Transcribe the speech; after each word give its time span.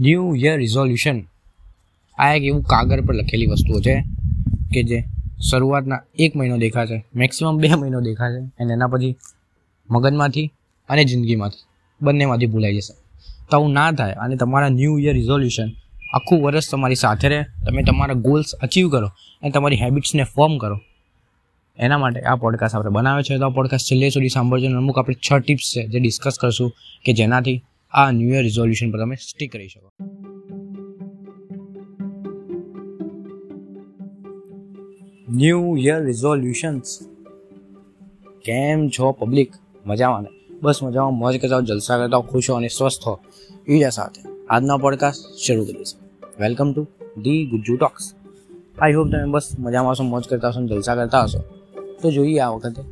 New 0.00 0.34
year 0.34 0.56
resolution 0.56 1.22
આ 2.18 2.34
એક 2.34 2.42
એવું 2.42 2.62
કાગળ 2.62 3.00
પર 3.00 3.14
લખેલી 3.14 3.46
વસ્તુઓ 3.46 3.80
છે 3.80 4.04
કે 4.74 4.82
જે 4.82 5.04
શરૂઆતના 5.50 6.00
એક 6.18 6.36
મહિનો 6.36 6.56
દેખાશે 6.58 7.04
મેક્સિમમ 7.14 7.58
બે 7.58 7.68
મહિનો 7.68 8.00
દેખાશે 8.00 8.46
અને 8.46 8.72
એના 8.72 8.86
પછી 8.86 9.16
મગજમાંથી 9.90 10.52
અને 10.88 11.04
જિંદગીમાંથી 11.04 11.64
બંનેમાંથી 12.02 12.46
ભૂલાઈ 12.46 12.76
જશે. 12.76 12.94
તો 13.50 13.56
આવું 13.56 13.72
ના 13.72 13.92
થાય 13.92 14.12
અને 14.12 14.36
તમારા 14.36 14.68
ન્યૂ 14.68 14.98
યર 14.98 15.12
રિઝોલ્યુશન 15.12 15.68
આખું 16.14 16.42
વર્ષ 16.42 16.70
તમારી 16.70 16.94
સાથે 16.94 17.28
રહે, 17.28 17.42
તમે 17.42 17.82
તમારા 17.82 18.14
ગોલ્સ 18.14 18.54
અચીવ 18.54 18.90
કરો 18.90 19.06
અને 19.08 19.50
તમારી 19.50 19.76
હેબિટ્સને 19.76 20.24
ફોર્મ 20.24 20.58
કરો. 20.58 20.80
એના 21.78 21.98
માટે 21.98 22.20
આ 22.20 22.36
પોડકાસ્ટ 22.36 22.74
આપણે 22.74 22.90
બનાવ્યો 22.90 23.22
છે. 23.22 23.38
તો 23.38 23.46
આ 23.46 23.48
પોડકાસ્ટ 23.48 23.84
છેલ્લે 23.84 24.08
સુધી 24.08 24.28
સાંભળજો 24.28 24.66
અને 24.66 24.76
અમુક 24.76 24.98
આપણે 24.98 25.14
છ 25.14 25.32
ટિપ્સ 25.32 25.72
છે 25.76 25.86
જે 25.86 26.00
ડિસ્કસ 26.00 26.38
કરશું 26.40 26.72
કે 27.04 27.12
જેનાથી 27.12 27.64
આ 27.92 28.10
ન્યૂ 28.10 28.28
યર 28.28 28.42
રિઝોલ્યુશન 28.42 28.90
પર 28.90 28.98
તમે 28.98 29.14
સ્ટીક 29.14 29.52
કરી 29.52 29.68
શકો. 29.68 29.92
ન્યૂ 35.28 35.76
યર 35.76 36.04
રિઝોલ્યુશન્સ 36.04 36.98
કેમ 38.44 38.88
છો 38.88 39.12
પબ્લિક 39.12 39.52
મજામાં 39.86 40.22
ને? 40.22 40.28
બસ 40.62 40.82
મજામાં, 40.82 41.12
મોજ 41.12 41.40
કરતા 41.40 41.60
જલસા 41.60 41.98
કરતા 41.98 42.20
ખુશ 42.20 42.50
હો 42.50 42.54
અને 42.54 42.68
સ્વસ્થ 42.68 43.06
હો. 43.06 43.14
બીજા 43.68 43.88
સાથે. 43.88 44.46
આજનો 44.50 44.78
પોડકાસ્ટ 44.78 45.38
શરૂ 45.46 45.64
કરીશું 45.64 46.10
welcome 46.40 46.72
to 46.72 46.82
the 47.22 47.46
Gujju 47.46 47.76
talks 47.76 48.14
I 48.78 48.92
hope 48.92 49.08
તમે 49.08 49.30
બસ 49.30 49.48
મજામાં 49.58 49.92
હશો, 49.92 50.04
મોજ 50.04 50.28
કરતા 50.28 50.48
હશો 50.48 50.66
જલસા 50.66 50.94
કરતા 50.94 51.22
હશો. 51.22 51.38
તો 52.02 52.10
જોઈએ 52.10 52.38
આ 52.38 52.48
વખતે 52.48 52.82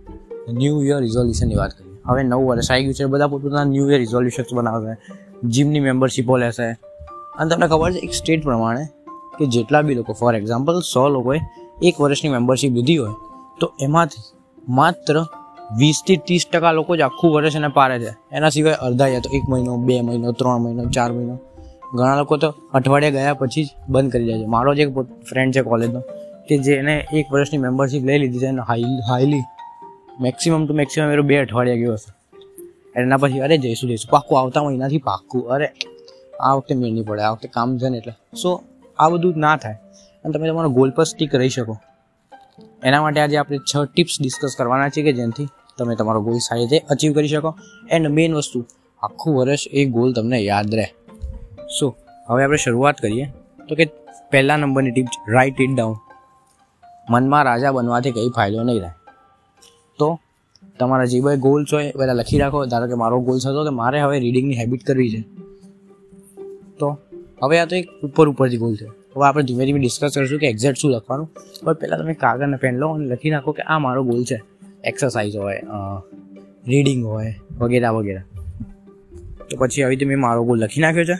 ન્યૂ 0.53 0.83
યર 0.83 0.98
રિઝોલ્યુશનની 0.98 1.55
વાત 1.55 1.78
કરીએ. 1.78 1.88
હવે 2.09 2.23
નવું 2.23 2.47
વર્ષ 2.48 2.71
આવી 2.71 2.85
ગયું 2.85 2.95
છે. 2.95 3.05
બધા 3.05 3.27
પોતાના 3.27 3.65
ન્યૂ 3.65 3.91
યર 3.91 3.98
રિઝોલ્યુશન્સ 3.98 4.55
બનાવશે 4.55 4.95
જીમની 5.48 5.80
મેમ્બરશીપો 5.80 6.37
લેશે 6.37 6.69
અને 7.39 7.51
તમને 7.51 7.67
ખબર 7.67 7.91
છે, 7.93 7.98
એક 7.98 8.12
સ્ટેટ 8.12 8.45
પ્રમાણે 8.45 8.84
કે 9.39 9.47
જેટલા 9.47 9.83
બી 9.83 9.95
લોકો 9.95 10.12
ફોર 10.12 10.34
એક્ઝામ્પલ 10.34 10.81
સો 10.92 11.09
લોકોએ 11.09 11.41
એક 11.83 12.01
વર્ષની 12.01 12.31
મેમ્બરશીપ 12.31 12.73
લીધી 12.73 12.97
હોય, 12.97 13.14
તો 13.61 13.67
એમાંથી 13.81 14.23
માત્ર 14.69 15.25
વીસથી 15.79 16.17
ત્રીસ 16.17 16.47
ટકા 16.53 16.73
લોકો 16.73 16.97
જ 16.97 17.01
આખું 17.01 17.33
વર્ષ 17.33 17.56
એને 17.56 17.69
પારે 17.69 17.98
છે. 17.98 18.12
એના 18.33 18.48
સિવાય 18.48 18.75
અડધા 18.75 19.06
યા 19.06 19.20
તો 19.20 19.31
એક 19.31 19.45
મહિનો, 19.48 19.77
બે 19.77 20.01
મહિનો, 20.01 20.33
ત્રણ 20.33 20.59
મહિનો, 20.59 20.84
ચાર 20.91 21.12
મહિનો. 21.12 21.39
ઘણા 21.95 22.17
લોકો 22.17 22.36
તો 22.36 22.48
અઠવાડિયા 22.75 23.11
ગયા 23.11 23.34
પછી 23.34 23.64
જ 23.64 23.69
બંધ 23.89 24.12
કરી 24.12 24.27
જાય 24.27 24.41
છે. 24.41 24.47
મારો 24.47 24.75
જ 24.75 24.79
એક 24.79 24.91
ફ્રેન્ડ 25.31 25.55
છે 25.55 25.62
કોલેજનો 25.62 26.01
કે 26.48 26.59
જેને 26.59 26.95
એક 27.12 27.27
વર્ષની 27.33 27.59
મેમ્બરશીપ 27.59 28.05
લઈ 28.05 28.19
લીધી 28.19 28.39
છે 28.39 28.47
અને 28.47 28.62
high 28.69 28.83
highly 29.11 29.45
maximum 30.20 30.66
to 30.66 30.74
maximum 30.74 31.11
arrow 31.11 31.22
બે 31.22 31.36
અઠવાડિયા 31.36 31.77
ગયો 31.77 31.92
હશે 31.92 32.19
એના 33.00 33.16
પછી, 33.16 33.41
અરે 33.41 33.58
જઈશું 33.58 33.91
જઈશું. 33.91 34.11
પાક્કું 34.11 34.41
આવતા 34.41 34.62
મહિનાથી 34.62 34.98
પાક્કું. 34.98 35.48
અરે, 35.48 35.72
આ 36.41 36.52
વખતે 36.52 36.74
મેળ 36.74 36.92
નહીં 36.92 37.05
પડે. 37.05 37.22
આ 37.22 37.30
વખતે 37.30 37.48
કામ 37.48 37.78
છે 37.78 37.88
ને 37.88 37.98
એટલે. 37.98 38.12
સો 38.42 38.62
આ 38.98 39.08
બધું 39.08 39.34
ના 39.36 39.56
થાય. 39.56 39.74
અને 40.24 40.33
તમે 40.33 40.48
તમારો 40.48 40.69
ગોલ 40.69 40.91
પર 40.91 41.05
સ્ટીક 41.05 41.34
રહી 41.34 41.48
શકો. 41.48 41.78
એના 42.84 43.02
માટે 43.02 43.20
આજે 43.20 43.36
આપણે 43.36 43.58
છ 43.58 43.77
ટિપ્સ 43.94 44.16
ડિસ્કસ 44.20 44.55
કરવાના 44.58 44.89
છે 44.89 45.02
કે 45.02 45.12
જેનાથી 45.12 45.48
તમે 45.78 45.94
તમારો 45.94 46.20
ગોલ 46.20 46.39
સારી 46.39 46.62
રીતે 46.62 46.78
અચીવ 46.78 47.12
કરી 47.12 47.28
શકો. 47.28 47.55
એન્ડ 47.91 48.08
મેઇન 48.08 48.34
વસ્તુ, 48.34 48.64
આખું 49.02 49.36
વર્ષ 49.36 49.58
એ 49.72 49.84
ગોલ 49.84 50.12
તમને 50.12 50.39
યાદ 50.39 50.74
રહે. 50.74 50.94
સો 51.80 51.96
હવે 52.27 52.44
આપણે 52.44 52.56
શરૂઆત 52.56 52.96
કરીએ. 52.96 53.27
તો 53.69 53.74
કે 53.74 53.89
પહેલા 54.30 54.56
નંબરની 54.56 54.91
ટીપ 54.91 55.06
રાઇટ 55.28 55.61
ઇટ 55.61 55.77
ડાઉન 55.77 55.96
મનમાં 57.11 57.44
રાજા 57.44 57.72
બનવાથી 57.72 58.11
કંઈ 58.11 58.28
ફાયદો 58.36 58.62
નહીં 58.62 58.80
રહે. 58.80 58.89
તો 58.89 58.98
તમારા 60.79 61.05
જે 61.05 61.21
ભાઈ 61.21 61.37
ગોલ્સ 61.37 61.75
હોય 61.75 61.93
બધા 61.97 62.12
લખી 62.12 62.39
રાખો. 62.39 62.65
ધારો 62.67 62.87
કે 62.87 62.95
મારો 62.95 63.21
ગોલ્સ 63.21 63.47
હતો 63.47 63.65
કે 63.65 63.71
મારે 63.71 64.01
હવે 64.01 64.21
રીડિંગની 64.21 64.57
હેબિટ 64.57 64.85
કરવી 64.87 65.11
છે. 65.11 65.20
તો 66.79 66.89
હવે 67.43 67.59
આ 67.59 67.67
તો 67.67 67.77
એક 67.77 67.89
ઉપર 68.03 68.29
ઉપરથી 68.29 68.57
ગોલ 68.57 68.75
છે. 68.75 68.87
હવે 68.87 69.25
આપણે 69.27 69.45
ધીમે 69.45 69.65
ધીમે 69.65 69.81
ડિસ્કસ 69.81 70.15
કરીશું 70.15 70.39
કે 70.39 70.47
એક્ઝેક્ટ 70.47 70.79
શું 70.79 70.91
લખવાનું. 70.91 71.27
પણ 71.65 71.73
પહેલાં 71.73 71.98
તમે 71.98 72.15
કાગળ 72.15 72.45
અને 72.45 72.57
પેન 72.57 72.77
લો 72.77 72.89
અને 72.89 73.07
લખી 73.07 73.31
નાખો 73.31 73.53
કે 73.53 73.63
આ 73.63 73.79
મારો 73.79 74.05
ગોલ 74.05 74.23
છે. 74.25 74.39
એક્સરસાઇઝ 74.85 75.36
હોય 75.36 75.61
રીડિંગ 76.67 77.05
હોય, 77.05 77.35
વગેરે 77.58 77.89
વગેરે. 77.89 78.23
તો 79.51 79.57
પછી 79.58 79.83
આવી 79.83 79.97
રીતે 79.97 80.07
મેં 80.07 80.20
મારો 80.20 80.45
ગોલ 80.45 80.58
લખી 80.58 80.81
નાખ્યો 80.81 81.05
છે. 81.05 81.17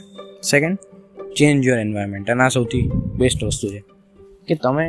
સેકન્ડ 0.51 0.79
ચેન્જ 1.37 1.67
યોર 1.67 1.79
એન્વાયરમેન્ટ 1.79 2.31
અને 2.31 2.43
આ 2.43 2.49
સૌથી 2.49 2.91
બેસ્ટ 3.19 3.45
વસ્તુ 3.45 3.69
છે. 3.69 3.83
કે 4.49 4.55
તમે 4.55 4.87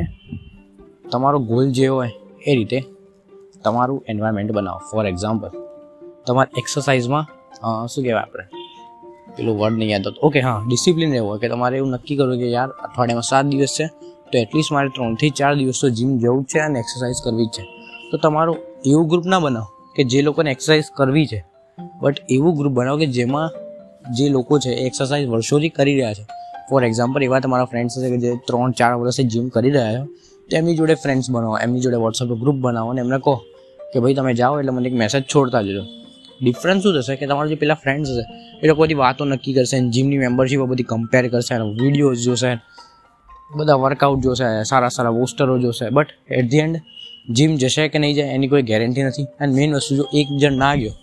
તમારો 1.12 1.38
ગોલ 1.40 1.70
જે 1.70 1.86
હોય 1.86 2.10
એ 2.46 2.54
રીતે 2.56 2.78
તમારું 3.64 4.00
એન્વાયરમેન્ટ 4.10 4.52
બનાવો. 4.56 4.80
ફોર 4.90 5.04
એક્ઝામ્પલ 5.12 5.50
તમારે 6.26 6.50
એક્સરસાઇઝમાં 6.60 7.24
શું 7.92 8.02
કહેવાય 8.04 8.24
આપણે? 8.26 8.44
પેલું 9.36 9.54
વર્ડ 9.60 9.76
નહીં 9.80 9.90
યાદ 9.94 10.06
હતું 10.08 10.22
ઓકે 10.26 10.40
હા 10.46 10.58
ડિસિપ્લિન 10.68 11.10
રહેવું 11.14 11.30
હોય 11.30 11.40
કે 11.42 11.48
તમારે 11.52 11.74
એવું 11.80 11.90
નક્કી 11.96 12.16
કરવું 12.20 12.38
કે 12.42 12.48
યાર, 12.56 12.70
અઠવાડિયામાં 12.84 13.28
સાત 13.30 13.44
દિવસ 13.52 13.74
છે, 13.78 13.86
તો 14.30 14.34
એટલીસ્ટ 14.44 14.72
મારે 14.74 14.88
ત્રણથી 14.96 15.32
ચાર 15.38 15.52
દિવસ 15.60 15.80
તો 15.82 15.88
જીમ 15.98 16.10
જવું 16.22 16.42
છે 16.50 16.58
અને 16.66 16.78
એક્સરસાઇઝ 16.82 17.20
કરવી 17.26 17.48
જ 17.48 17.56
છે. 17.56 17.64
તો 18.10 18.16
તમારું 18.24 18.56
એવું 18.90 19.06
ગ્રુપ 19.10 19.24
ના 19.32 19.40
બનાવો 19.44 19.68
કે 19.96 20.02
જે 20.10 20.18
લોકોને 20.26 20.50
એક્સરસાઇઝ 20.54 20.88
કરવી 20.98 21.26
છે. 21.32 21.40
બટ 22.02 22.18
એવું 22.36 22.52
ગ્રુપ 22.58 22.72
બનાવો 22.78 22.98
કે 23.02 23.08
જેમાં 23.16 23.48
જે 24.16 24.26
લોકો 24.36 24.54
છે 24.64 24.70
એ 24.80 24.82
એક્સરસાઇઝ 24.88 25.26
વર્ષોથી 25.32 25.72
કરી 25.78 25.96
રહ્યા 25.98 26.16
છે. 26.18 26.24
ફોર 26.68 26.80
એક્ઝામ્પલ 26.88 27.20
એવા 27.28 27.40
તમારા 27.44 27.70
ફ્રેન્ડ્સ 27.72 27.94
છે 28.02 28.08
કે 28.12 28.18
જે 28.24 28.30
ત્રણ 28.48 28.70
ચાર 28.78 28.92
વર્ષથી 29.00 29.28
જીમ 29.32 29.46
કરી 29.54 29.72
રહ્યા 29.76 29.94
છે, 29.96 30.02
તો 30.48 30.52
એમની 30.58 30.76
જોડે 30.78 30.94
ફ્રેન્ડ્સ 31.02 31.26
બનાવો, 31.34 31.56
એમની 31.64 31.82
જોડે 31.84 31.98
વોટ્સઅપ 32.04 32.30
ગ્રુપ 32.42 32.56
બનાવો 32.64 32.90
અને 32.92 33.00
એમને 33.04 33.18
કહો 33.26 33.34
કે 33.92 34.00
ભાઈ 34.00 34.14
તમે 34.14 34.34
જાઓ 34.34 34.60
એટલે 34.60 34.72
મને 34.72 34.88
એક 34.88 34.94
મેસેજ 34.94 35.22
છોડતા 35.34 35.62
જજો. 35.62 35.82
ડિફરન્સ 36.42 36.82
શું 36.82 36.94
થશે 36.96 37.16
કે 37.16 37.26
તમારા 37.26 37.48
જે 37.48 37.54
પેલા 37.54 37.74
ફ્રેન્ડ્સ 37.74 38.08
હશે, 38.10 38.24
એ 38.62 38.68
લોકો 38.68 38.82
બધી 38.82 38.94
વાતો 38.94 39.24
નક્કી 39.24 39.54
કરશે 39.54 39.76
જીમની 39.88 40.18
મેમ્બરશીપ 40.18 40.60
બધી 40.60 40.82
કમ્પેર 40.82 41.28
કરશે 41.28 41.54
વિડીયોઝ 41.80 42.22
જોશે 42.24 42.52
બધા 43.56 43.74
વર્કઆઉટ 43.74 44.20
જોશે, 44.20 44.46
સારા 44.62 44.88
સારા 44.88 45.10
પોસ્ટરો 45.10 45.58
જોશે. 45.58 45.86
But 45.90 46.08
at 46.28 46.50
the 46.50 46.58
end 46.58 46.76
gym 47.28 47.56
જશે 47.56 47.88
કે 47.88 47.98
નહીં 47.98 48.14
જાય 48.14 48.26
એની 48.26 48.48
કોઈ 48.48 48.62
ગેરંટી 48.62 49.02
નથી. 49.02 49.26
અને 49.40 49.52
મેઇન 49.54 49.74
વસ્તુ 49.74 49.96
જો 49.96 50.04
એક 50.14 50.28
જણ 50.40 50.52
ના 50.52 50.74
ગયો, 50.74 50.94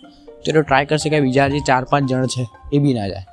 તો 0.44 0.46
એ 0.50 0.62
ટ્રાય 0.62 0.84
કરશે 0.84 1.08
કે 1.10 1.20
બીજા 1.20 1.48
જે 1.48 1.60
ચાર 1.66 1.84
પાંચ 1.84 2.10
જણ 2.10 2.26
છે, 2.26 2.44
એ 2.72 2.78
બી 2.78 2.94
ના 2.94 3.08
જાય. 3.08 3.26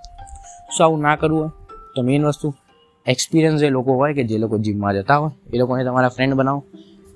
સો 0.77 0.83
આવું 0.83 0.99
ના 0.99 1.15
કરવું 1.15 1.41
હોય, 1.41 1.51
તો 1.95 2.01
મેઇન 2.01 2.25
વસ્તુ 2.25 2.53
એક્સપિરિયન્સ 3.07 3.59
જે 3.59 3.69
લોકો 3.69 3.91
હોય 3.93 4.13
કે 4.13 4.23
જે 4.23 4.37
લોકો 4.37 4.57
જીમમાં 4.57 4.93
જતા 4.93 5.17
હોય, 5.17 5.31
એ 5.53 5.57
લોકોને 5.57 5.83
તમારા 5.83 6.09
ફ્રેન્ડ 6.09 6.33
બનાવો. 6.33 6.63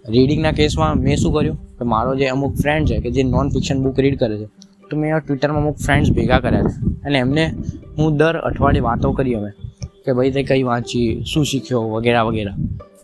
રીડિંગના 0.09 0.51
કેસમાં 0.51 0.99
મેં 0.99 1.15
શું 1.17 1.33
કર્યું? 1.33 1.57
કે 1.77 1.85
મારો 1.85 2.15
જે 2.15 2.27
અમુક 2.27 2.53
ફ્રેન્ડ 2.55 2.89
છે 2.89 2.97
કે 2.99 3.09
જે 3.11 3.23
નોન 3.25 3.49
ફિક્શન 3.49 3.83
બુક 3.83 3.99
રીડ 3.99 4.19
કરે 4.19 4.35
છે, 4.37 4.47
તો 4.89 4.97
મેં 4.97 5.19
ટ્વિટરમાં 5.19 5.61
અમુક 5.61 5.77
ફ્રેન્ડ્સ 5.77 6.11
ભેગા 6.11 6.39
કર્યા 6.39 6.61
છે. 6.63 6.75
અને 7.05 7.17
એમને 7.17 7.45
હું 7.97 8.17
દર 8.17 8.35
અઠવાડિયે 8.41 8.81
વાતો 8.81 9.11
કરી 9.11 9.33
અમે 9.33 9.51
કે 10.05 10.13
ભાઈ 10.13 10.31
તે 10.31 10.43
કઈ 10.43 10.63
વાંચી, 10.63 11.07
શું 11.23 11.45
શીખ્યો 11.45 11.81
વગેરે 11.93 12.21
વગેરે. 12.27 12.53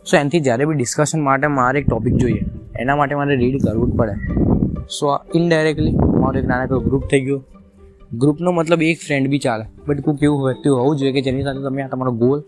સો 0.05 0.17
એનાથી 0.17 0.39
જ્યારે 0.39 0.65
બી 0.65 0.77
ડિસ્કશન 0.77 1.21
માટે 1.21 1.47
મારે 1.57 1.79
એક 1.79 1.87
ટોપિક 1.87 2.15
જોઈએ, 2.15 2.41
એના 2.79 2.95
માટે 2.95 3.15
મારે 3.15 3.35
રીડ 3.35 3.57
કરવું 3.63 3.91
જ 3.91 3.95
પડે. 3.95 4.15
સો 4.89 5.05
ઇનડાયરેક્ટલી 5.35 5.95
મારું 6.21 6.39
એક 6.41 6.47
નાનકડું 6.47 6.83
ગ્રુપ 6.83 7.03
થઈ 7.11 7.21
ગયું. 7.21 7.41
ગ્રુપનો 8.13 8.51
મતલબ 8.51 8.81
એક 8.83 8.99
ફ્રેન્ડ 8.99 9.27
બી 9.29 9.39
ચાલે 9.39 9.65
બટ 9.87 10.01
કોઈ 10.01 10.15
કેવું 10.15 10.45
વ્યક્તિ 10.45 10.69
હોવું 10.69 10.97
જોઈએ 10.97 11.13
કે 11.13 11.21
જેની 11.21 11.43
સાથે 11.43 11.63
તમે 11.63 11.81
આ 11.81 11.87
તમારો 11.87 12.11
ગોલ 12.11 12.39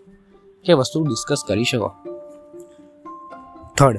કે 0.64 0.72
વસ્તુ 0.72 1.02
ડિસ્કસ 1.04 1.42
કરી 1.48 1.64
શકો. 1.64 1.90
Third 3.78 3.98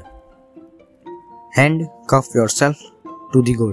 handcuff 2.09 2.27
your 2.35 2.51
self 2.51 2.81
to 3.29 3.39
the 3.47 3.57
goal 3.61 3.71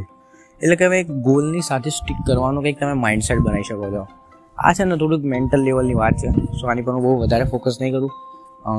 એટલે 0.61 0.77
કે 0.79 0.87
હવે 0.89 0.99
ગોલની 1.27 1.65
સાથે 1.67 1.91
સ્ટીક 1.97 2.21
કરવાનું 2.29 2.63
કંઈક 2.65 2.79
તમે 2.81 2.95
માઇન્ડસેટ 3.03 3.43
બનાવી 3.45 3.67
શકો 3.69 3.91
છો. 3.95 4.03
આ 4.59 4.73
છે 4.77 4.85
ને 4.85 4.97
થોડુંક 5.03 5.25
મેન્ટલ 5.33 5.61
લેવલની 5.67 5.99
વાત 6.01 6.17
છે. 6.23 6.31
સો 6.59 6.71
આની 6.71 6.85
પર 6.87 6.95
હું 6.97 7.03
બહુ 7.05 7.13
વધારે 7.23 7.45
ફોકસ 7.53 7.77
નહીં 7.83 7.93
કરું. 7.97 8.13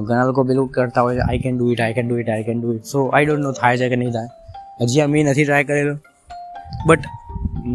ઘણા 0.07 0.25
લોકો 0.29 0.43
પેલું 0.49 0.67
કરતા 0.77 1.03
હોય 1.07 1.15
છે 1.19 1.23
I 1.27 1.41
can 1.43 1.53
do 1.59 1.65
it 1.73 1.81
I 1.85 1.95
can 1.97 2.07
do 2.09 2.17
it 2.23 2.31
I 2.33 2.45
can 2.47 2.57
do 2.63 2.73
it 2.77 2.85
so 2.93 3.03
I 3.09 3.25
don't 3.27 3.43
know 3.47 3.51
થાય 3.59 3.77
છે 3.81 3.87
કે 3.91 3.99
નહીં 4.01 4.13
થાય. 4.15 4.29
હજી 4.81 5.01
આ 5.03 5.07
મેં 5.13 5.29
નથી 5.31 5.45
ટ્રાય 5.45 5.67
કરેલું. 5.69 5.99
બટ 6.87 7.03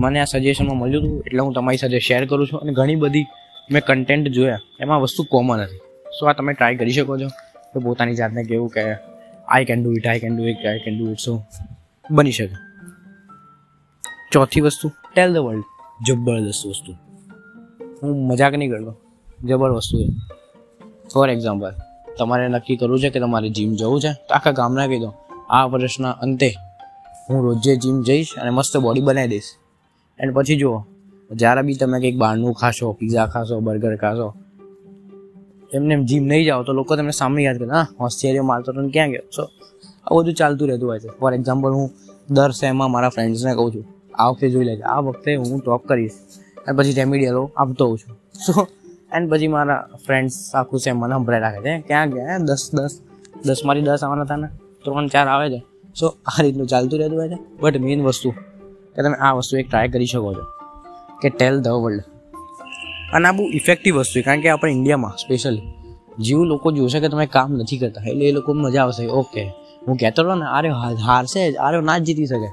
મને 0.03 0.19
આ 0.25 0.29
સજેશનમાં 0.33 0.79
મળ્યું 0.83 1.05
હતું, 1.05 1.23
એટલે 1.27 1.41
હું 1.45 1.55
તમારી 1.59 1.81
સાથે 1.85 1.99
શેર 2.09 2.23
કરું 2.33 2.47
છું. 2.51 2.59
અને 2.63 2.73
ઘણી 2.81 2.99
બધી 3.05 3.25
મેં 3.71 3.83
કન્ટેન્ટ 3.89 4.29
જોયા, 4.37 4.61
એમાં 4.83 5.01
વસ્તુ 5.07 5.27
કોમન 5.33 5.65
હતી. 5.65 5.81
સો 6.19 6.23
આ 6.27 6.37
તમે 6.41 6.53
ટ્રાય 6.59 6.77
કરી 6.83 6.99
શકો 6.99 7.19
છો. 7.23 7.29
તો 7.73 7.77
પોતાની 7.87 8.21
જાતને 8.21 8.45
કેવું 8.51 8.71
કે 8.77 8.85
I 9.49 9.65
can 9.65 9.85
do 9.85 9.93
it 9.93 10.07
I 10.07 10.21
can 10.21 10.37
do 10.37 10.45
it 10.45 10.67
I 10.67 10.79
can 10.79 10.99
do 10.99 11.11
it 11.11 11.19
so 11.19 11.43
બની 12.11 12.33
શકે. 12.33 12.55
ચોથી 14.33 14.61
વસ્તુ. 14.61 14.91
ટેલ 15.15 15.35
ધ 15.35 15.37
વર્લ્ડ 15.37 15.65
જબરદસ્ત 16.09 16.67
વસ્તુ. 16.67 16.93
હું 18.03 18.27
મજાક 18.27 18.55
નહીં 18.55 18.71
કરતો. 18.71 18.97
જબર 19.45 19.71
વસ્તુ 19.71 19.99
છે 19.99 20.09
ફોર 21.15 21.31
એક્ઝામ્પલ 21.31 21.73
તમારે 22.19 22.49
નક્કી 22.49 22.77
કરવું 22.77 23.01
છે 23.01 23.11
કે 23.11 23.21
તમારે 23.21 23.49
જીમ 23.49 23.75
જવું 23.75 24.01
છે? 24.01 24.13
તો 24.13 24.35
આખા 24.35 24.51
ગામના 24.51 24.87
કહી 24.87 24.99
દો. 24.99 25.15
આ 25.51 25.65
વર્ષના 25.65 26.11
અંતે 26.11 26.55
હું 27.31 27.45
રોજે 27.45 27.77
જીમ 27.77 28.03
જઈશ 28.03 28.35
અને 28.41 28.51
મસ્ત 28.51 28.77
બોડી 28.77 29.01
બનાવી 29.01 29.29
દઈશ. 29.29 29.43
એન્ડ 30.19 30.35
પછી 30.35 30.57
જુઓ, 30.57 30.85
જ્યારે 31.31 31.63
બી 31.63 31.75
તમે 31.75 32.01
કંઈક 32.01 32.17
બહારનું 32.17 32.55
ખાશો 32.55 32.93
પીઝા 32.93 33.27
ખાશો 33.27 33.61
બર્ગર 33.61 33.97
ખાશો 33.97 34.35
એમને 35.75 35.95
એમ 35.95 36.03
જીમ 36.05 36.23
નહીં 36.23 36.45
જાઓ 36.45 36.63
તો 36.63 36.73
લોકો 36.73 36.97
તમને 36.97 37.11
સામે 37.11 37.43
યાદ 37.43 37.59
કરે, 37.59 37.69
હા 37.69 37.87
હોશિયારીઓ 38.01 38.43
મારતો 38.43 38.73
તો 38.73 38.89
ક્યાં 38.89 39.11
ગયો? 39.11 39.23
સો 39.37 39.43
આ 40.07 40.15
બધું 40.15 40.35
ચાલતું 40.35 40.69
રહેતું 40.69 40.89
હોય 40.89 40.99
છે. 40.99 41.09
ફોર 41.21 41.35
એક્ઝામ્પલ 41.35 41.73
હું 41.73 41.91
દર 42.31 42.51
સેમમાં 42.51 42.91
મારા 42.91 43.09
ફ્રેન્ડ્સને 43.09 43.55
કહું 43.55 43.73
છું, 43.75 43.85
આ 44.15 44.29
વખતે 44.29 44.51
જોઈ 44.51 44.65
લેજે, 44.65 44.83
આ 44.83 44.99
વખતે 44.99 45.37
હું 45.37 45.61
ટોપ 45.61 45.87
કરીશ, 45.87 46.13
અને 46.67 46.79
પછી 46.79 46.93
રેમિડિયલો 46.93 47.51
આપતો 47.57 47.87
હોઉં 47.87 47.99
છું. 47.99 48.17
સો 48.47 48.69
એન્ડ 49.13 49.31
પછી 49.31 49.49
મારા 49.49 49.89
ફ્રેન્ડ્સ 50.07 50.55
આખું 50.55 50.81
સેમ 50.81 50.97
મને 50.99 51.15
સંભળાઈ 51.15 51.41
રાખે 51.41 51.61
છે 51.61 51.81
ક્યાં 51.81 52.11
ગયા? 52.11 52.39
દસ 52.39 52.71
દસ, 52.75 53.01
દસમાંથી 53.45 53.81
દસ 53.81 54.05
આવવાના 54.05 54.23
હતા 54.23 54.37
ને? 54.37 54.49
ત્રણ, 54.85 55.07
ચાર 55.07 55.29
આવે 55.29 55.51
છે. 55.51 55.61
સો 56.01 56.07
આ 56.27 56.43
રીતનું 56.43 56.67
ચાલતું 56.67 56.99
રહેતું 56.99 57.19
હોય 57.19 57.29
છે. 57.29 57.39
બટ 57.61 57.77
મેઇન 57.77 58.03
વસ્તુ, 58.03 58.31
કે 58.95 59.03
તમે 59.03 59.15
આ 59.15 59.33
વસ્તુ 59.33 59.57
એક 59.57 59.69
ટ્રાય 59.69 59.89
કરી 59.89 60.07
શકો 60.07 60.35
છો, 60.35 60.45
કે 61.23 61.29
ટેલ 61.29 61.61
ધ 61.61 61.69
વર્લ્ડ 61.69 62.12
અને 63.13 63.29
આ 63.29 63.33
બહુ 63.33 63.45
ઇફેક્ટિવ 63.45 63.97
વસ્તુ 63.97 64.21
છે, 64.21 64.23
કારણ 64.23 64.41
કે 64.41 64.49
આપણે 64.49 64.73
ઇન્ડિયામાં 64.73 65.17
સ્પેશિયલી 65.17 65.63
જેવું 66.19 66.47
લોકો 66.47 66.73
જોશે 66.73 67.01
કે 67.01 67.09
તમે 67.09 67.27
કામ 67.27 67.53
નથી 67.53 67.79
કરતા, 67.79 68.03
એટલે 68.11 68.25
એ 68.25 68.33
લોકો 68.33 68.53
મજા 68.53 68.83
આવશે. 68.83 69.07
ઓકે 69.07 69.43
હું 69.89 69.97
કહેતો 69.97 70.23
હતો 70.23 70.35
ને 70.35 70.45
આરે 70.45 70.69
હારશે 71.07 71.53
જ. 71.53 71.57
આરે 71.57 71.81
ના 71.81 71.99
જ 71.99 72.03
જીતી 72.03 72.27
શકે. 72.27 72.51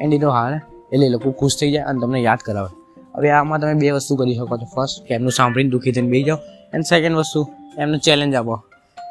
એન્ડ 0.00 0.14
એનો 0.14 0.30
હારે. 0.30 0.56
એટલે 0.92 1.06
એ 1.06 1.08
લોકો 1.08 1.30
ખુશ 1.30 1.56
થઈ 1.60 1.72
જાય 1.72 1.82
અને 1.82 2.00
તમને 2.00 2.20
યાદ 2.20 2.38
કરાવે. 2.38 2.68
હવે 3.16 3.30
આમાં 3.30 3.60
તમે 3.60 3.74
બે 3.74 3.90
વસ્તુ 3.90 4.16
કરી 4.16 4.34
શકો 4.34 4.56
છો. 4.56 4.64
ફર્સ્ટ 4.64 5.06
કે 5.06 5.14
એમનું 5.14 5.32
સાંભળીને 5.32 5.70
દુઃખી 5.70 5.92
થઈને 5.92 6.08
બેસી 6.08 6.22
જાઓ. 6.22 6.36
એન્ડ 6.74 6.84
સેકન્ડ 6.84 7.16
વસ્તુ, 7.16 7.48
એમને 7.78 7.98
ચેલેન્જ 7.98 8.34
આપો. 8.34 8.54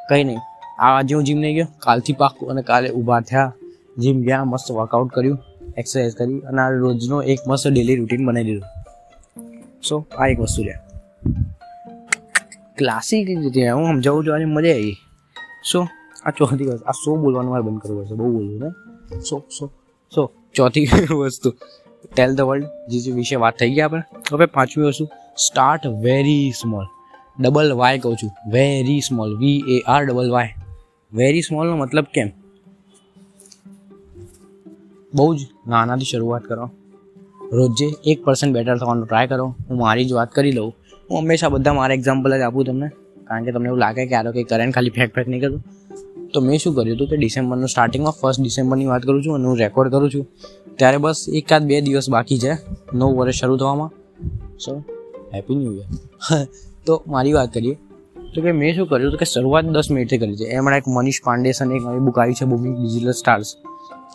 કંઈ 0.09 0.23
નહીં. 0.23 0.37
આજે 0.79 1.15
હું 1.15 1.23
જીમ 1.23 1.37
નહીં 1.37 1.55
ગયો. 1.55 1.67
કાલથી 1.79 2.13
પાકું 2.13 2.49
અને 2.49 2.61
કાલે 2.61 2.89
ઊભા 2.89 3.19
થયા. 3.19 3.53
જીમ 3.97 4.21
ગયા, 4.21 4.45
મસ્ત 4.45 4.71
વર્કઆઉટ 4.71 5.11
કર્યું 5.11 5.39
એક્સરસાઇઝ 5.77 6.13
કરી 6.13 6.39
અને 6.39 6.61
આ 6.61 6.69
રોજનો 6.69 7.21
એક 7.21 7.39
મસ્ત 7.47 7.67
ડેલી 7.67 7.95
રૂટીન 7.95 8.25
બનાવી 8.25 8.45
દીધું. 8.45 8.78
સો 9.83 10.05
આ 10.17 10.27
એક 10.27 10.39
વસ્તુ 10.39 10.63
છે. 10.63 10.79
ક્લાસિક 12.77 13.27
રીતે 13.27 13.69
હું 13.69 13.85
સમજાવું 13.85 14.25
છું 14.25 14.47
મજા 14.47 14.71
આવી. 14.71 14.95
સો 15.71 15.87
આ 16.25 16.29
ચોથી 16.29 16.65
વસ્તુ, 16.65 16.85
આ 16.85 16.91
સો 16.91 17.15
બોલવાનું 17.15 17.51
મારે 17.51 17.63
બંધ 17.63 17.81
કરવું 17.81 18.01
પડશે, 18.01 18.15
બહુ 18.15 18.31
બોલવું 18.31 18.59
ને? 18.59 18.69
સો 19.19 19.43
સો 19.59 19.67
સો 20.15 20.31
ચોથી 20.55 20.87
વસ્તુ. 21.19 21.53
ટેલ 22.15 22.35
ધ 22.35 22.41
વર્લ્ડ 22.41 22.65
જે 22.87 23.11
વિશે 23.11 23.35
વાત 23.35 23.59
થઈ 23.59 23.73
ગઈ 23.73 23.79
આપણે 23.79 24.01
હવે 24.31 24.45
પાંચમી 24.45 24.85
વસ્તુ 24.85 25.05
start 25.37 25.87
very 25.87 26.51
small 26.61 26.85
double 27.39 27.73
Y 27.73 27.99
કહું 27.99 28.15
છું 28.15 28.31
very 28.51 29.01
small 29.01 29.37
V 29.37 29.63
A 29.67 29.79
R 29.79 30.05
double 30.05 30.31
Y 30.31 30.55
very 31.13 31.41
સ્મોલનો 31.41 31.77
મતલબ 31.77 32.03
કેમ? 32.03 32.29
બહુ 35.13 35.35
જ 35.35 35.39
નાનાથી 35.67 36.05
શરૂઆત 36.05 36.41
કરો. 36.41 36.69
રોજે 37.53 37.95
એક 38.05 38.23
પર્સન્ટ 38.23 38.53
બેટર 38.53 38.77
થવાનો 38.77 39.05
ટ્રાય 39.05 39.27
કરો. 39.27 39.55
હું 39.69 39.77
મારી 39.77 40.05
જ 40.05 40.13
વાત 40.13 40.31
કરી 40.31 40.51
લઉં. 40.51 40.73
હું 41.11 41.19
હંમેશા 41.19 41.49
બધા 41.49 41.73
મારા 41.73 41.93
એક્ઝામ્પલ 41.93 42.37
જ 42.37 42.41
આપું 42.41 42.65
તમને. 42.65 42.87
કારણ 43.27 43.45
કે 43.45 43.51
તમને 43.51 43.67
એવું 43.67 43.79
લાગે 43.79 44.05
કે 44.05 44.15
આરો 44.15 44.31
કંઈ 44.31 44.43
કરેન્ટ 44.43 44.75
ખાલી 44.75 44.89
ફેક 44.89 45.15
ફેક 45.15 45.27
નહીં 45.27 45.41
કરું. 45.41 45.63
તો 46.33 46.41
મેં 46.41 46.57
શું 46.57 46.75
કર્યું 46.75 46.97
હતું 46.97 47.09
કે 47.09 47.17
ડિસેમ્બરનું 47.17 47.67
સ્ટાર્ટિંગમાં 47.67 48.13
ફર્સ્ટ 48.21 48.41
ડિસેમ્બરની 48.41 48.85
વાત 48.85 49.01
કરું 49.01 49.23
છું 49.23 49.35
અને 49.35 49.47
હું 49.47 49.57
રેકોર્ડ 49.57 49.91
કરું 49.91 50.11
છું. 50.11 50.27
ત્યારે 50.75 50.97
બસ 50.97 51.25
એકાદ 51.33 51.63
બે 51.63 51.81
દિવસ 51.81 52.09
બાકી 52.09 52.39
છે. 52.39 52.53
નવું 52.93 53.17
વર્ષ 53.17 53.35
શરૂ 53.35 53.57
થવામાં. 53.57 53.91
સો 54.57 54.83
હેપી 55.35 55.55
ન્યૂ 55.55 55.73
યર 55.73 56.45
તો 56.85 57.03
મારી 57.07 57.33
વાત 57.33 57.53
કરીએ. 57.53 57.77
તો 58.35 58.41
કે 58.41 58.51
મેં 58.51 58.75
શું 58.75 58.87
કર્યું 58.87 59.09
હતું 59.09 59.19
કે 59.19 59.25
શરૂઆત 59.25 59.65
દસ 59.65 59.91
મિનિટથી 59.91 60.17
કરી 60.17 60.35
છે. 60.35 60.43
એમણે 60.43 60.77
એક 60.77 60.87
મનીષ 60.87 61.21
પાંડેસન 61.23 61.71
એક 61.71 61.81
નવી 61.81 61.99
બુક 61.99 62.19
આવી 62.19 62.33
છે 62.33 62.45
બુકિંગ 62.45 62.75
ડિજિટલ 62.77 63.11
સ્ટાર્સ 63.11 63.55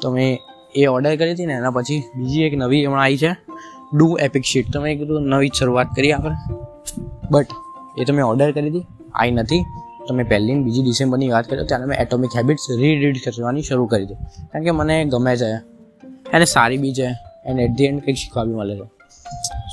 તો 0.02 0.10
મેં 0.10 0.38
એ 0.74 0.86
ઓર્ડર 0.86 1.16
કરી 1.16 1.32
હતી 1.32 1.46
ને, 1.46 1.52
એના 1.52 1.70
પછી 1.70 2.02
બીજી 2.16 2.42
એક 2.42 2.54
નવી 2.56 2.86
હમણાં 2.86 3.02
આવી 3.02 3.18
છે. 3.18 3.36
ડુ 3.94 4.18
એપિક 4.20 4.42
શીટ 4.42 4.72
તો 4.72 4.80
મેં 4.80 4.98
કીધું 4.98 5.22
નવી 5.22 5.48
જ 5.48 5.52
શરૂઆત 5.52 5.86
કરી 5.96 6.12
આપણે 6.12 6.36
બટ 7.30 7.46
એ 7.98 8.04
તો 8.04 8.12
મેં 8.12 8.24
ઓર્ડર 8.24 8.52
કરી 8.52 8.68
હતી. 8.68 8.86
આવી 9.14 9.30
નથી. 9.30 9.64
તો 10.08 10.14
મેં 10.14 10.28
પહેલી 10.28 10.54
બીજી 10.54 10.82
ડિસેમ્બરની 10.82 11.28
વાત 11.28 11.50
કરો, 11.50 11.64
ત્યારે 11.64 11.84
મેં 11.84 11.98
એટોમિક 11.98 12.30
હેબિટ્સ 12.36 12.62
રીરીડ 12.78 13.16
કરવાની 13.24 13.62
શરૂ 13.62 13.86
કરી 13.86 14.04
હતી. 14.04 14.14
કારણ 14.52 14.64
કે 14.64 14.70
મને 14.70 15.04
ગમે 15.04 15.36
છે. 15.36 15.50
એને 16.32 16.44
સારી 16.44 16.76
બી 16.76 16.92
છે. 16.92 17.16
એને 17.46 17.62
એટ 17.62 17.70
ધી 17.70 17.84
એન્ડ 17.84 18.02
કંઈક 18.02 18.16
શીખવા 18.16 18.44
બી 18.44 18.52
મળે 18.52 18.76
છે. 18.76 18.84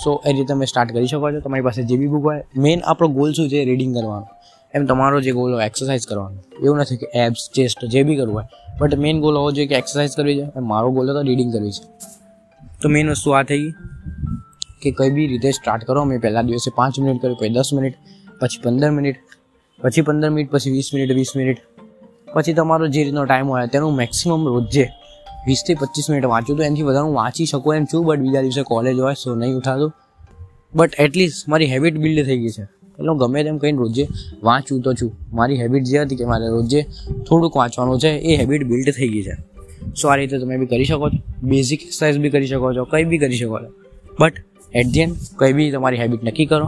સો 0.03 0.21
એ 0.25 0.31
રીતે 0.31 0.45
તમે 0.45 0.65
સ્ટાર્ટ 0.65 0.91
કરી 0.91 1.07
શકો 1.07 1.31
છો. 1.31 1.39
તમારી 1.39 1.63
પાસે 1.63 1.83
જે 1.83 1.97
બી 1.97 2.07
બુક 2.07 2.25
હોય 2.25 2.43
મેઇન 2.57 2.79
આપણો 2.79 3.07
ગોલ 3.07 3.33
શું 3.33 3.49
છે? 3.49 3.65
રીડિંગ 3.65 3.95
કરવાનો. 3.95 4.27
એમ 4.73 4.85
તમારો 4.85 5.21
જે 5.21 5.31
ગોલ 5.31 5.53
હોય 5.53 5.65
એક્સરસાઇઝ 5.65 6.05
કરવાનો. 6.07 6.39
એવું 6.63 6.77
નથી 6.77 6.97
કે 6.97 7.07
એબ્સ 7.13 7.49
ચેસ્ટ 7.55 7.85
જે 7.85 8.03
બી 8.03 8.15
કરવું 8.15 8.35
હોય. 8.35 8.47
બટ 8.79 8.99
મેઇન 8.99 9.21
ગોલ 9.21 9.35
હોવો 9.37 9.51
જોઈએ 9.51 9.67
કે 9.67 9.75
એક્સરસાઇઝ 9.75 10.15
કરવી 10.15 10.37
છે. 10.39 10.59
મારો 10.59 10.91
ગોલ 10.91 11.09
હતો 11.09 11.21
રીડિંગ 11.21 11.53
કરવી 11.53 11.71
છે. 11.71 11.83
તો 12.81 12.89
મેઇન 12.89 13.09
વસ્તુ 13.09 13.31
આ 13.31 13.43
થઈ 13.43 13.73
કે 14.81 14.91
કઈ 14.91 15.09
બી 15.09 15.27
રીતે 15.27 15.51
સ્ટાર્ટ 15.51 15.83
કરો. 15.83 16.05
મેં 16.05 16.21
પહેલા 16.21 16.41
દિવસે 16.41 16.71
પાંચ 16.75 16.99
મિનિટ 16.99 17.21
કર્યું, 17.21 17.37
પછી 17.39 17.49
દસ 17.49 17.73
મિનિટ 17.73 17.95
પછી 18.41 18.61
પંદર 18.63 18.91
મિનિટ 18.91 19.15
પછી 19.79 20.01
પંદર 20.01 20.29
મિનિટ 20.29 20.51
પછી 20.51 20.71
વીસ 20.71 20.93
મિનિટ 20.93 21.15
વીસ 21.19 21.35
મિનિટ 21.35 21.59
પછી 22.33 22.53
તમારો 22.53 22.87
જે 22.87 23.03
રીતનો 23.03 23.25
ટાઈમ 23.25 23.47
હોય, 23.47 23.67
તેનું 23.67 23.95
મેક્સિમમ 23.95 24.47
રોજે 24.47 24.85
વીસથી 25.47 25.73
પચીસ 25.73 26.09
મિનિટ 26.09 26.25
વાંચું 26.25 26.57
તો 26.57 26.63
એનાથી 26.63 26.81
વધારે 26.81 27.05
હું 27.05 27.15
વાંચી 27.15 27.45
શકું 27.45 27.75
એમ 27.75 27.85
છું. 27.85 28.05
બટ 28.05 28.19
બીજા 28.19 28.41
દિવસે 28.41 28.63
કોલેજ 28.63 28.99
હોય 28.99 29.13
સો 29.13 29.35
નહીં 29.35 29.57
ઉઠાતું. 29.57 29.91
બટ 30.75 30.91
એટલીસ્ટ 30.99 31.47
મારી 31.47 31.65
હેબિટ 31.65 31.97
બિલ્ડ 31.97 32.25
થઈ 32.25 32.37
ગઈ 32.37 32.49
છે. 32.49 32.80
એટલે 33.01 33.15
ગમે 33.21 33.39
તેમ 33.47 33.57
કહીને 33.63 33.79
રોજે 33.83 34.03
વાંચું 34.47 34.81
તો 34.85 34.93
છું. 34.99 35.11
મારી 35.37 35.59
હેબિટ 35.61 35.83
જે 35.91 35.97
હતી 36.03 36.19
કે 36.21 36.25
મારે 36.31 36.47
રોજે 36.55 36.79
થોડુંક 37.27 37.53
વાંચવાનું 37.61 37.99
છે, 38.03 38.11
એ 38.29 38.31
હેબિટ 38.41 38.63
બિલ્ડ 38.71 38.93
થઈ 38.99 39.09
ગઈ 39.15 39.25
છે. 39.27 39.35
સો 39.99 40.05
આ 40.11 40.15
રીતે 40.21 40.35
તમે 40.41 40.55
બી 40.61 40.69
કરી 40.71 40.87
શકો 40.91 41.09
છો. 41.13 41.19
બેઝિક 41.51 41.81
એક્સરસાઇઝ 41.87 42.17
બી 42.23 42.33
કરી 42.35 42.49
શકો 42.53 42.73
છો, 42.77 42.83
કંઈ 42.91 43.05
બી 43.11 43.21
કરી 43.23 43.39
શકો 43.41 43.57
છો. 43.63 43.69
બટ 44.19 44.35
એટ 44.79 44.89
ધી 44.93 45.03
એન્ડ 45.05 45.15
કંઈ 45.39 45.53
બી 45.57 45.69
તમારી 45.75 46.01
હેબિટ 46.01 46.23
નક્કી 46.27 46.47
કરો 46.51 46.67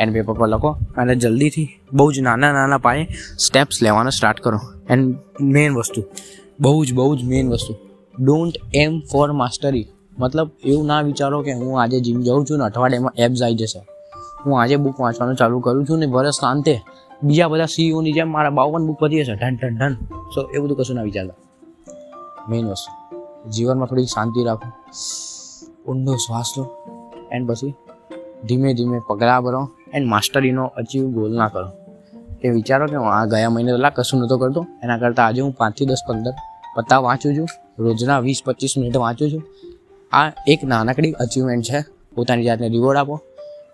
એન્ડ 0.00 0.12
પેપર 0.16 0.34
પર 0.40 0.48
લખો 0.52 0.70
અને 1.00 1.14
જલ્દીથી 1.22 1.68
બહુ 1.92 2.06
જ 2.14 2.16
નાના 2.26 2.52
નાના 2.58 2.80
પાયે 2.86 3.06
સ્ટેપ્સ 3.46 3.76
લેવાના 3.84 4.14
સ્ટાર્ટ 4.18 4.40
કરો. 4.44 4.58
એન્ડ 4.92 5.04
મેઇન 5.56 5.72
વસ્તુ, 5.78 6.00
બહુ 6.64 6.78
જ 6.86 6.88
બહુ 6.98 7.10
જ 7.18 7.20
મેઇન 7.32 7.46
વસ્તુ 7.54 7.72
ડોન્ટ 8.20 8.56
એમ 8.74 8.92
ફોર 9.10 9.28
માસ્ટરી 9.42 9.86
મતલબ 10.18 10.48
એવું 10.70 10.86
ના 10.90 11.02
વિચારો 11.08 11.38
કે 11.46 11.52
હું 11.60 11.80
આજે 11.82 11.98
જીમ 12.06 12.18
જાઉં 12.26 12.42
છું 12.48 12.58
ને 12.60 12.64
અઠવાડિયામાં 12.68 13.14
એપ્સ 13.24 13.42
આવી 13.42 13.60
જશે. 13.60 13.80
હું 14.46 14.60
આજે 14.60 14.76
બુક 14.76 15.00
વાંચવાનું 15.00 15.36
ચાલુ 15.36 15.60
કરું 15.60 15.86
છું 15.86 15.98
ને 15.98 16.06
વર્ષ 16.06 16.40
શાંતે 16.40 16.82
બીજા 17.22 17.48
બધા 17.48 17.64
સીઈઓની 17.64 18.12
જેમ 18.12 18.32
મારા 18.32 18.50
બાવન 18.50 18.86
બુક 18.86 18.98
પતી 18.98 19.20
હશે. 19.20 19.34
ઢન 19.34 19.56
ઢન 19.56 19.78
ઢન. 19.78 19.94
સો 20.34 20.50
એ 20.54 20.58
બધું 20.58 20.76
કશું 20.76 20.96
ના 20.96 21.02
વિચારતા. 21.02 21.34
મેઇન 22.48 22.66
વસ્તુ. 22.66 23.22
જીવનમાં 23.50 23.86
થોડી 23.86 24.04
શાંતિ 24.04 24.44
રાખો. 24.44 24.70
ઊંડો 25.92 26.16
શ્વાસ 26.16 26.54
લો. 26.58 26.76
એન્ડ 27.32 27.50
પછી 27.50 27.74
ધીમે 28.44 28.74
ધીમે 28.74 29.00
પગલાં 29.08 29.44
ભરો 29.44 29.68
એન્ડ 29.92 30.08
માસ્ટરીનો 30.08 30.64
અચીવ 30.64 31.10
ગોલ 31.10 31.36
ના 31.36 31.48
કરો. 31.48 31.68
એ 32.44 32.48
વિચારો 32.48 32.86
કે 32.86 32.96
હું 32.96 33.12
આ 33.12 33.24
ગયા 33.24 33.50
મહિને 33.50 33.72
પહેલાં 33.72 33.94
કશું 33.94 34.20
નહોતો 34.20 34.38
કરતો. 34.38 34.66
એના 34.82 34.98
કરતાં 34.98 35.26
આજે 35.26 35.40
હું 35.40 35.52
પાંચથી 35.52 35.86
દસ, 35.86 36.00
પંદર 36.08 36.32
પત્તા 36.76 36.98
વાંચું 36.98 37.36
છું. 37.36 37.48
રોજના 37.78 38.18
વીસ, 38.18 38.42
પચીસ 38.44 38.78
મિનિટ 38.78 38.96
વાંચું 38.96 39.30
છું. 39.30 39.42
આ 40.16 40.32
એક 40.48 40.64
નાનકડી 40.64 41.12
અચીવમેન્ટ 41.12 41.64
છે. 41.64 41.84
પોતાની 42.14 42.44
જાતને 42.44 42.68
રિવોર્ડ 42.68 42.98
આપો. 42.98 43.20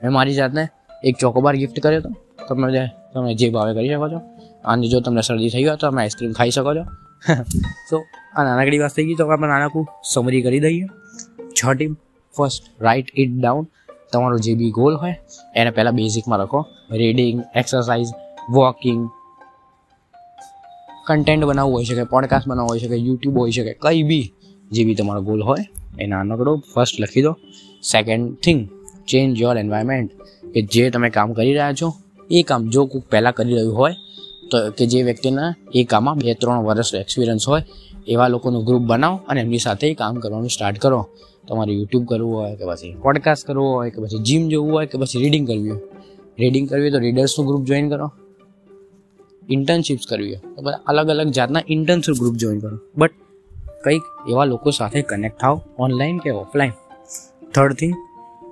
મેં 0.03 0.13
મારી 0.13 0.35
જાતને 0.35 0.69
એક 1.05 1.17
ચોકોબાર 1.17 1.57
ગિફ્ટ 1.57 1.81
કર્યો 1.81 2.01
હતો. 2.01 2.11
તમે 2.49 2.73
જે 2.73 2.87
તમે 3.15 3.35
જે 3.35 3.51
ભાવે 3.51 3.75
કરી 3.75 3.89
શકો 3.89 4.09
છો. 4.09 4.21
અને 4.65 4.89
જો 4.89 5.01
તમને 5.01 5.23
શરદી 5.23 5.49
થઈ 5.49 5.65
હોય 5.65 5.77
તો 5.77 5.91
તમે 5.91 6.03
આઈસ્ક્રીમ 6.03 6.33
ખાઈ 6.33 6.51
શકો 6.51 6.75
છો. 6.75 6.85
તો 7.91 8.05
આ 8.37 8.45
નાનકડી 8.45 8.79
વાત 8.79 8.91
થઈ 8.91 9.05
ગઈ, 9.05 9.15
તો 9.15 9.27
આપણે 9.27 9.49
નાનકું 9.49 9.87
સમરી 10.05 10.43
કરી 10.43 10.61
દઈએ. 10.61 10.87
છ 11.53 11.73
team. 11.77 11.97
First 12.37 12.83
write 12.83 13.07
it 13.15 13.31
down 13.41 13.67
તમારો 14.13 14.39
જે 14.39 14.55
બી 14.55 14.71
ગોલ 14.71 14.97
હોય, 14.97 15.15
એને 15.57 15.71
પહેલાં 15.71 15.95
બેઝિકમાં 15.95 16.39
રાખો 16.39 16.67
રીડિંગ 16.91 17.43
એક્સરસાઇઝ 17.57 18.09
વોકિંગ 18.51 19.09
કન્ટેન્ટ 21.07 21.45
બનાવવું 21.45 21.75
હોઈ 21.75 21.85
શકે 21.85 22.05
પોડકાસ્ટ 22.05 22.49
બનાવવું 22.49 22.71
હોઈ 22.71 22.79
શકે 22.79 22.97
યુટ્યુબ 22.97 23.39
હોઈ 23.39 23.51
શકે, 23.51 23.73
કંઈ 23.73 24.03
બી 24.03 24.35
જે 24.71 24.85
બી 24.85 24.95
તમારો 24.95 25.21
ગોલ 25.23 25.43
હોય 25.43 25.65
એ 26.01 26.07
નાનકડો 26.07 26.63
ફર્સ્ટ 26.75 27.01
લખી 27.01 27.23
દો. 27.23 27.37
Second 27.91 28.37
thing 28.37 28.69
change 29.09 29.43
your 29.43 29.57
environment 29.59 30.11
કે 30.55 30.63
જે 30.63 30.91
તમે 30.91 31.11
કામ 31.11 31.33
કરી 31.33 31.53
રહ્યા 31.53 31.73
છો, 31.73 31.89
એ 32.31 32.43
કામ 32.43 32.69
જો 32.69 32.87
કોઈક 32.87 33.05
પહેલાં 33.11 33.33
કરી 33.33 33.55
રહ્યું 33.55 33.77
હોય, 33.77 33.95
તો 34.51 34.71
કે 34.71 34.87
જે 34.87 35.03
વ્યક્તિના 35.03 35.55
એ 35.75 35.85
કામમાં 35.85 36.19
બે, 36.19 36.35
ત્રણ 36.35 36.65
વર્ષ 36.65 36.95
એક્સપિરિયન્સ 36.95 37.49
હોય, 37.49 37.63
એવા 38.09 38.29
લોકોનું 38.29 38.65
ગ્રુપ 38.65 38.83
બનાવો 38.83 39.21
અને 39.29 39.41
એમની 39.41 39.59
સાથે 39.59 39.95
કામ 39.95 40.15
કરવાનું 40.15 40.49
સ્ટાર્ટ 40.49 40.79
કરો. 40.79 41.09
તમારે 41.49 41.73
યુટ્યુબ 41.73 42.05
કરવું 42.05 42.37
હોય, 42.37 42.57
કે 42.57 42.65
પછી 42.65 42.95
પોડકાસ્ટ 43.03 43.47
કરવું 43.47 43.69
હોય, 43.69 43.91
કે 43.91 44.03
પછી 44.03 44.19
જીમ 44.19 44.49
જવું 44.49 44.73
હોય, 44.73 44.87
કે 44.87 44.99
પછી 44.99 45.21
રીડિંગ 45.21 45.47
કરવી 45.47 45.71
હોય. 45.71 45.81
રીડિંગ 46.39 46.69
કરવી 46.69 46.83
હોય 46.83 46.91
તો 46.91 46.99
રીડર્સનું 46.99 47.47
ગ્રુપ 47.47 47.63
જોઈન 47.65 47.89
કરો. 47.89 48.13
ઇન્ટર્નશિપ્સ 49.49 50.07
કરવી 50.09 50.35
હોય, 50.35 50.55
તો 50.57 50.71
અલગ 50.87 51.09
અલગ 51.09 51.31
જાતના 51.31 51.63
ઇન્ટર્નશિપ 51.69 52.15
ગ્રુપ 52.15 52.35
જોઈન 52.35 52.61
કરો. 52.61 52.77
બટ 52.97 53.13
કંઈક 53.85 54.03
એવા 54.31 54.45
લોકો 54.45 54.71
સાથે 54.71 55.03
કનેક્ટ 55.03 55.41
થાવ 55.41 55.61
ઓનલાઈન 55.79 56.19
કે 56.19 56.31
ઓફલાઈન 56.31 56.73
થર્ડ 57.55 57.73
થિંગ 57.73 57.95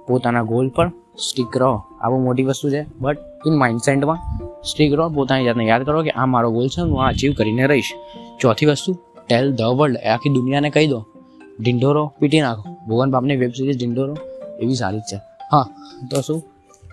પોતાના 0.08 0.42
ગોલ 0.42 0.68
પર 0.68 0.88
સ્ટીક 1.28 1.56
રહો. 1.56 1.82
આ 2.00 2.08
બહુ 2.08 2.18
મોટી 2.18 2.42
વસ્તુ 2.42 2.70
છે. 2.70 2.86
બટ 3.00 3.18
ઇન 3.46 3.54
માઇન્ડસેટમાં 3.54 4.18
સ્ટીક 4.62 4.92
રહો. 4.92 5.08
પોતાની 5.08 5.44
જાતને 5.44 5.64
યાદ 5.64 5.82
કરો 5.82 6.02
કે 6.02 6.10
આ 6.10 6.26
મારો 6.26 6.50
ગોલ 6.50 6.68
છે, 6.68 6.80
હું 6.80 7.04
આ 7.04 7.08
અચીવ 7.08 7.32
કરીને 7.32 7.66
રહીશ. 7.66 7.92
ચોથી 8.40 8.66
વસ્તુ 8.66 8.96
ટેલ 9.28 9.52
ધ 9.52 9.60
વર્લ્ડ 9.60 9.96
આખી 9.96 10.28
દુનિયાને 10.28 10.70
કહી 10.70 10.86
દો. 10.86 11.04
ઢીંઢોરો 11.60 12.12
પીટી 12.18 12.40
નાખો. 12.40 12.76
ભુવન 12.88 13.10
બાપની 13.10 13.36
વેબ 13.36 13.50
સિરીઝ 13.50 13.78
ઢીંઢોરો 13.78 14.16
એવી 14.60 14.74
સારી 14.74 14.98
જ 14.98 15.02
છે. 15.12 15.16
હા, 15.52 15.66
તો 16.10 16.20
શું? 16.20 16.40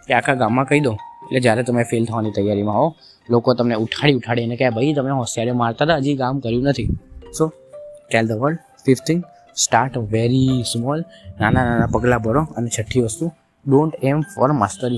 કે 0.08 0.14
આખા 0.14 0.34
ગામમાં 0.34 0.66
કહી 0.66 0.80
દો. 0.80 0.92
એટલે 0.92 1.40
જ્યારે 1.40 1.64
તમે 1.64 1.84
ફેલ 1.84 2.06
થવાની 2.06 2.32
તૈયારીમાં 2.32 2.76
હો, 2.76 2.96
લોકો 3.30 3.54
તમને 3.54 3.76
ઉઠાડી 3.76 4.14
ઉઠાડીને 4.14 4.56
કહે, 4.56 4.70
ભાઈ, 4.70 4.94
તમે 4.94 5.12
હોશિયારી 5.12 5.52
મારતા 5.52 5.86
હતા, 5.86 5.96
હજી 5.96 6.18
કામ 6.18 6.40
કર્યું 6.40 6.64
નથી. 6.64 6.90
So 7.38 7.52
tell 8.12 8.28
the 8.28 8.32
world 8.32 8.60
fifth 8.86 9.04
thing 9.08 9.24
start 9.56 9.98
very 9.98 10.64
small 10.72 11.00
નાના 11.40 11.64
નાના 11.66 11.86
પગલાં 11.86 12.20
ભરો 12.20 12.42
અને 12.42 12.70
છઠ્ઠી 12.80 13.02
વસ્તુ 13.02 13.32
ડોન્ટ 13.68 13.94
એમ 14.04 14.22
ફોર 14.22 14.52
માસ્ટરી 14.52 14.98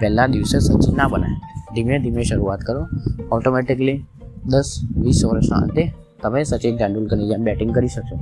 પહેલા 0.00 0.26
દિવસે 0.26 0.58
સચિન 0.58 0.96
ના 0.96 1.08
બનાય. 1.08 1.30
ધીમે 1.74 1.98
ધીમે 1.98 2.22
શરૂઆત 2.22 2.60
કરો. 2.60 2.86
ઓટોમેટિકલી 3.32 4.04
દસ, 4.46 4.80
વીસ 4.96 5.24
વર્ષના 5.24 5.56
અંતે 5.56 5.94
તમે 6.22 6.44
સચિન 6.44 6.76
તેંડુલકરની 6.76 7.28
જેમ 7.28 7.44
બેટિંગ 7.44 7.74
કરી 7.74 7.88
શકશો. 7.88 8.16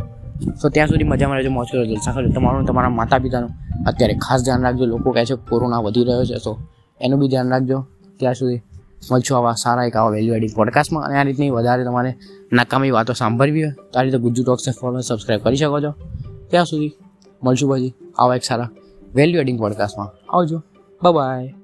સો 0.63 0.69
ત્યાં 0.69 0.89
સુધી 0.89 1.05
મજામાં 1.05 1.37
રહેજો, 1.37 1.51
મોજ 1.51 1.67
કરો 1.73 1.85
જલસા 1.85 2.13
કરજો. 2.13 2.33
તમારું 2.33 2.67
તમારા 2.67 2.89
માતા 2.89 3.19
પિતાનું 3.19 3.51
અત્યારે 3.87 4.15
ખાસ 4.15 4.45
ધ્યાન 4.45 4.63
રાખજો. 4.63 4.87
લોકો 4.87 5.11
કહે 5.11 5.25
છે 5.25 5.35
કોરોના 5.35 5.79
વધી 5.79 6.05
રહ્યો 6.05 6.25
છે 6.25 6.35
તો 6.35 6.59
એનું 7.01 7.21
બી 7.21 7.29
ધ્યાન 7.29 7.49
રાખજો. 7.49 7.87
ત્યાં 8.17 8.35
સુધી 8.35 8.61
મળશું 9.11 9.39
આવા 9.39 9.55
સારા 9.55 9.85
એક 9.85 9.97
આવા 9.97 10.11
વેલ્યુ 10.11 10.35
એડિંગ 10.35 10.55
પોડકાસ્ટમાં 10.55 11.05
અને 11.05 11.19
આ 11.19 11.23
રીતની 11.23 11.51
વધારે 11.51 11.85
તમારે 11.85 12.11
નકામી 12.53 12.91
વાતો 12.91 13.13
સાંભળવી 13.13 13.65
હોય, 13.65 13.75
તો 13.93 13.99
આ 13.99 14.03
રીતે 14.03 14.19
ગુજ્જુ 14.19 14.43
ટોક્સને 14.43 14.73
ફોલો 14.81 15.01
સબસ્ક્રાઈબ 15.01 15.43
કરી 15.43 15.57
શકો 15.57 15.81
છો. 15.81 15.93
ત્યાં 16.51 16.65
સુધી 16.65 16.93
મળશું 17.45 17.71
પછી 17.71 17.95
આવા 18.19 18.37
એક 18.37 18.45
સારા 18.45 18.71
વેલ્યુ 19.15 19.41
એડિંગ 19.41 19.59
પોડકાસ્ટમાં 19.59 20.11
આવજો. 20.37 20.59
બાય 21.03 21.55